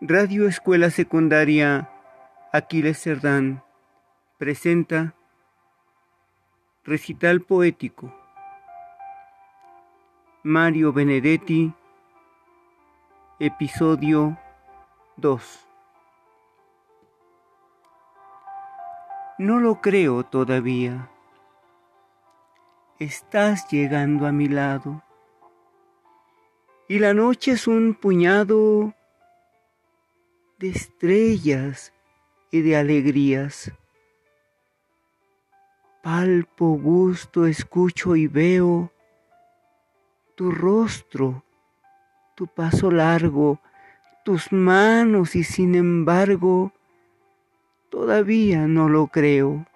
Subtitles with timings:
[0.00, 1.90] Radio Escuela Secundaria
[2.52, 3.64] Aquiles Cerdán
[4.38, 5.12] presenta
[6.84, 8.14] Recital Poético
[10.44, 11.74] Mario Benedetti
[13.40, 14.38] Episodio
[15.16, 15.68] 2
[19.38, 21.10] No lo creo todavía.
[23.00, 25.02] Estás llegando a mi lado.
[26.88, 28.94] Y la noche es un puñado
[30.58, 31.92] de estrellas
[32.50, 33.70] y de alegrías.
[36.02, 38.92] Palpo, gusto, escucho y veo
[40.34, 41.44] tu rostro,
[42.34, 43.60] tu paso largo,
[44.24, 46.72] tus manos y sin embargo
[47.88, 49.66] todavía no lo creo.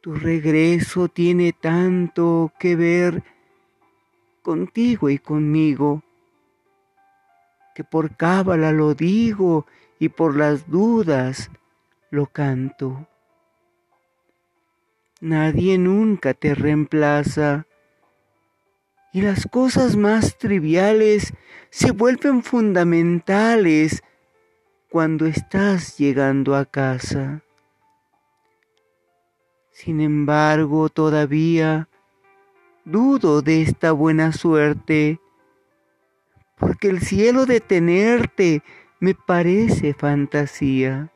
[0.00, 3.24] Tu regreso tiene tanto que ver
[4.42, 6.02] contigo y conmigo
[7.76, 9.66] que por cábala lo digo
[9.98, 11.50] y por las dudas
[12.08, 13.06] lo canto.
[15.20, 17.66] Nadie nunca te reemplaza
[19.12, 21.34] y las cosas más triviales
[21.68, 24.02] se vuelven fundamentales
[24.88, 27.42] cuando estás llegando a casa.
[29.70, 31.90] Sin embargo, todavía
[32.86, 35.20] dudo de esta buena suerte
[36.56, 38.62] porque el cielo de tenerte
[38.98, 41.12] me parece fantasía.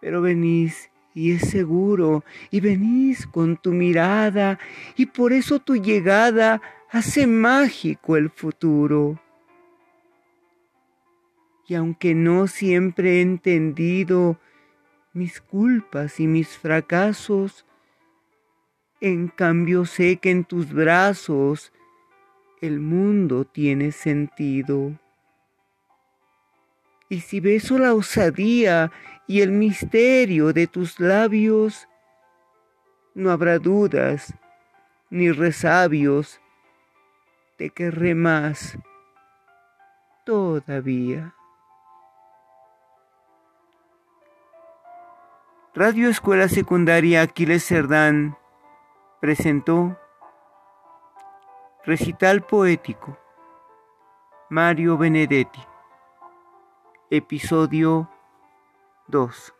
[0.00, 4.58] Pero venís y es seguro, y venís con tu mirada,
[4.96, 9.18] y por eso tu llegada hace mágico el futuro.
[11.66, 14.38] Y aunque no siempre he entendido
[15.14, 17.64] mis culpas y mis fracasos,
[19.00, 21.72] en cambio sé que en tus brazos
[22.60, 24.92] el mundo tiene sentido.
[27.08, 28.90] Y si beso la osadía
[29.26, 31.88] y el misterio de tus labios,
[33.14, 34.34] no habrá dudas
[35.10, 36.40] ni resabios,
[37.56, 38.76] te querré más
[40.24, 41.34] todavía.
[45.74, 48.36] Radio Escuela Secundaria Aquiles Cerdán
[49.20, 49.98] presentó
[51.86, 53.16] Recital poético.
[54.50, 55.60] Mario Benedetti.
[57.08, 58.08] Episodio
[59.06, 59.55] 2.